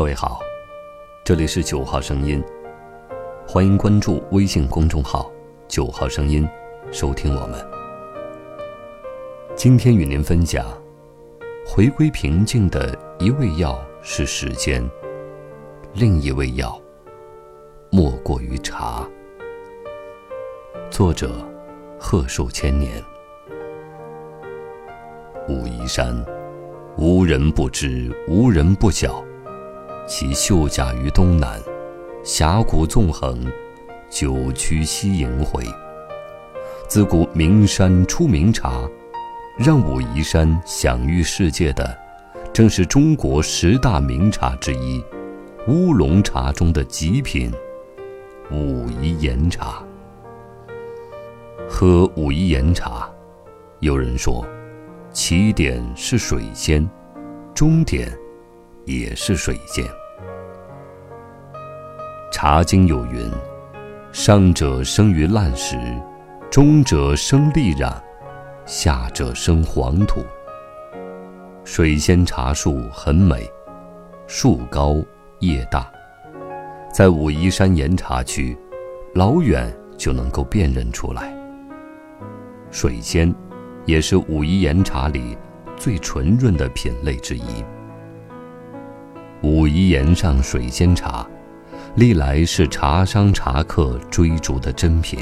[0.00, 0.40] 各位好，
[1.22, 2.42] 这里是九号声音，
[3.46, 5.30] 欢迎关注微信公众号
[5.68, 6.48] “九号声音”，
[6.90, 7.62] 收听我们。
[9.54, 10.64] 今天与您分享，
[11.66, 14.82] 回归平静的一味药是时间，
[15.92, 16.80] 另一味药
[17.90, 19.06] 莫过于茶。
[20.90, 21.30] 作者：
[21.98, 22.90] 贺寿千年。
[25.46, 26.16] 武夷山，
[26.96, 29.22] 无人不知，无人不晓。
[30.10, 31.62] 其秀甲于东南，
[32.24, 33.46] 峡谷纵横，
[34.10, 35.64] 九曲西萦回。
[36.88, 38.90] 自古名山出名茶，
[39.56, 41.96] 让武夷山享誉世界的，
[42.52, 45.00] 正是中国十大名茶之一——
[45.68, 47.52] 乌龙茶中的极品——
[48.50, 49.80] 武夷岩茶。
[51.68, 53.08] 喝武夷岩茶，
[53.78, 54.44] 有人说。
[55.12, 56.88] 起点是水仙，
[57.52, 58.16] 终点
[58.84, 59.84] 也是水仙。
[62.30, 63.30] 《茶经》有云
[64.12, 65.76] ：“上者生于烂石，
[66.50, 67.92] 中者生利壤，
[68.64, 70.24] 下者生黄土。”
[71.64, 73.48] 水仙茶树很美，
[74.26, 74.96] 树高
[75.40, 75.90] 叶大，
[76.92, 78.56] 在武夷山岩茶区，
[79.14, 81.34] 老远就能够辨认出来。
[82.70, 83.34] 水仙。
[83.86, 85.36] 也是武夷岩茶里
[85.74, 87.64] 最纯润的品类之一。
[89.42, 91.26] 武夷岩上水仙茶，
[92.00, 95.18] 历来是茶商茶客追逐的珍品。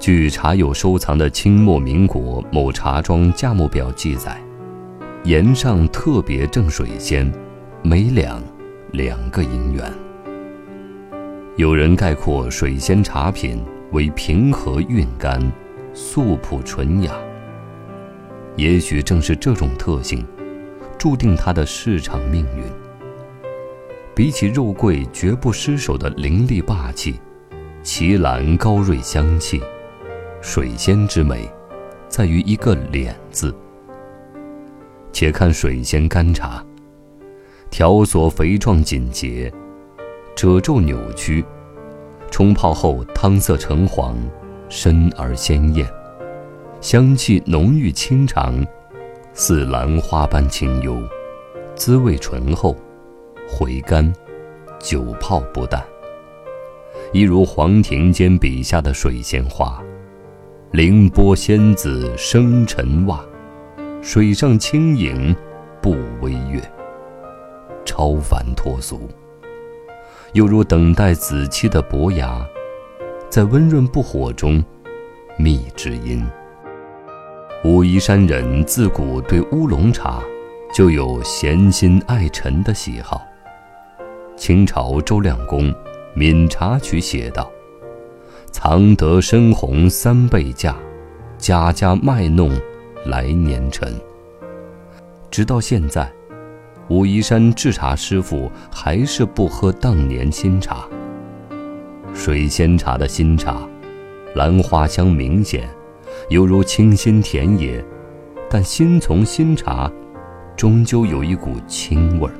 [0.00, 4.40] 据茶友收藏的清末民国某茶庄价目表记载，
[5.24, 7.30] 岩上特别正水仙，
[7.82, 8.42] 每两
[8.92, 9.84] 两个银元。
[11.56, 13.62] 有人概括水仙茶品
[13.92, 15.38] 为平和韵甘，
[15.92, 17.12] 素朴纯雅。
[18.56, 20.24] 也许正是这种特性，
[20.96, 22.83] 注定它的市场命运。
[24.14, 27.18] 比起肉桂绝不失手的凌厉霸气，
[27.82, 29.60] 奇兰高瑞香气，
[30.40, 31.50] 水仙之美，
[32.08, 33.52] 在于一个“脸”字。
[35.12, 36.64] 且看水仙干茶，
[37.70, 39.52] 条索肥壮紧结，
[40.36, 41.44] 褶皱扭曲，
[42.30, 44.16] 冲泡后汤色橙黄，
[44.68, 45.88] 深而鲜艳。
[46.80, 48.64] 香气浓郁清长，
[49.32, 51.02] 似兰花般清幽，
[51.74, 52.76] 滋味醇厚，
[53.56, 54.12] 回甘，
[54.80, 55.80] 久泡不淡。
[57.12, 59.80] 一如黄庭坚笔下的水仙花，
[60.72, 63.24] 凌波仙子生尘袜，
[64.02, 65.32] 水上轻盈，
[65.80, 66.60] 不微月，
[67.84, 69.08] 超凡脱俗。
[70.32, 72.44] 又如等待子期的伯牙，
[73.30, 74.64] 在温润不火中，
[75.38, 76.26] 觅知音。
[77.62, 80.20] 武夷山人自古对乌龙茶
[80.74, 83.22] 就有闲心爱沉的喜好。
[84.36, 85.70] 清朝周亮公
[86.12, 87.50] 《闽茶曲》写道
[88.50, 90.76] ：“藏得深红三倍价，
[91.38, 92.50] 家家卖弄
[93.06, 93.94] 来年陈。”
[95.30, 96.12] 直到现在，
[96.88, 100.84] 武夷山制茶师傅还是不喝当年新茶。
[102.12, 103.66] 水仙茶的新茶，
[104.34, 105.68] 兰花香明显。
[106.28, 107.84] 犹如清新田野，
[108.50, 109.90] 但新丛新茶，
[110.56, 112.34] 终究有一股清味儿。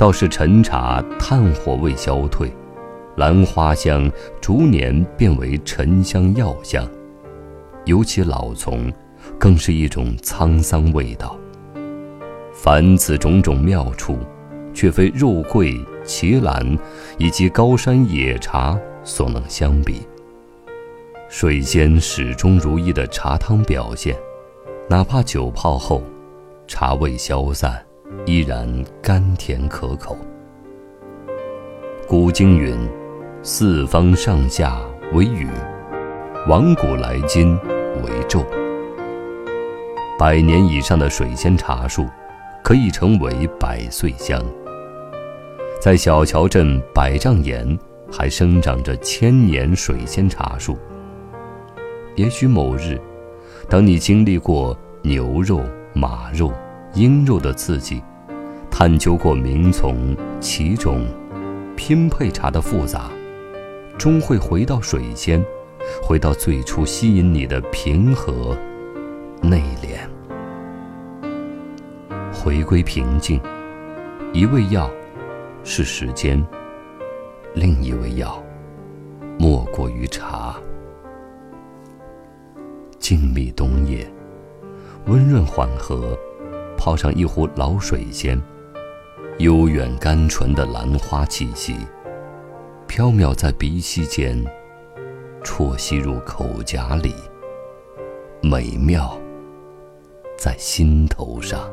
[0.00, 2.50] 倒是陈茶炭火未消退，
[3.16, 6.88] 兰花香逐年变为沉香药香，
[7.84, 8.90] 尤其老丛，
[9.38, 11.36] 更是一种沧桑味道。
[12.54, 14.16] 凡此种种妙处，
[14.72, 16.78] 却非肉桂、奇兰
[17.18, 20.00] 以及高山野茶所能相比。
[21.28, 24.16] 水仙始终如一的茶汤表现，
[24.88, 26.02] 哪怕久泡后，
[26.66, 27.84] 茶味消散，
[28.26, 28.68] 依然
[29.02, 30.16] 甘甜可口。
[32.06, 32.76] 古经云
[33.42, 34.80] ：“四方上下
[35.12, 35.48] 为雨，
[36.48, 37.56] 往古来今
[38.02, 38.44] 为昼。”
[40.18, 42.06] 百年以上的水仙茶树，
[42.62, 44.42] 可以成为百岁香。
[45.80, 47.78] 在小桥镇百丈岩，
[48.12, 50.76] 还生长着千年水仙茶树。
[52.16, 53.00] 也许某日，
[53.68, 55.62] 当你经历过牛肉、
[55.94, 56.52] 马肉、
[56.94, 58.02] 鹰肉的刺激，
[58.70, 61.06] 探究过名丛、奇种、
[61.76, 63.10] 拼配茶的复杂，
[63.96, 65.44] 终会回到水仙，
[66.02, 68.56] 回到最初吸引你的平和、
[69.40, 70.00] 内敛，
[72.32, 73.40] 回归平静。
[74.32, 74.90] 一味药
[75.62, 76.44] 是时间，
[77.54, 78.42] 另一味药
[79.38, 80.56] 莫过于茶。
[82.98, 84.08] 静谧冬夜，
[85.06, 86.16] 温润缓和，
[86.80, 88.40] 泡上一壶老水仙，
[89.36, 91.76] 悠远甘醇的兰花气息，
[92.86, 94.42] 飘渺在鼻息间，
[95.44, 97.14] 啜吸入口颊里，
[98.40, 99.14] 美妙
[100.38, 101.70] 在心头上。